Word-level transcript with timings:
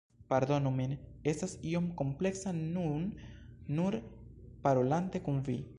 Pardonu 0.31 0.69
min, 0.77 0.95
estas 1.33 1.53
iom 1.73 1.89
kompleksa 2.01 2.55
nun 2.61 3.07
nur 3.81 4.01
parolante 4.67 5.25
kun 5.29 5.43
vi. 5.51 5.63